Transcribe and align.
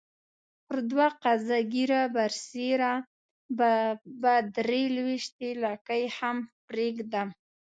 پر 0.65 0.77
دوه 0.91 1.07
قبضه 1.23 1.57
ږیره 1.73 2.01
برسېره 2.15 2.93
به 4.23 4.31
درې 4.57 4.83
لويشتې 4.95 5.49
لکۍ 5.63 6.03
هم 6.17 6.37
پرېږدم. 6.67 7.27